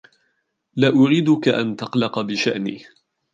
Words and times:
لا 0.75 0.87
أريدك 0.87 1.47
أن 1.47 1.75
تقلق 1.75 2.19
بشأني. 2.21 2.83